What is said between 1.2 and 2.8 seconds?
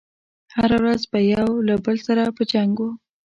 يو له بل سره په جنګ